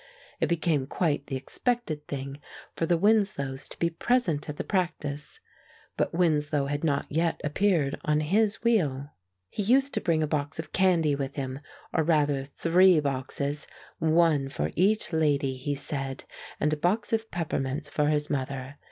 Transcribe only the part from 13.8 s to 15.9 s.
one for each lady, he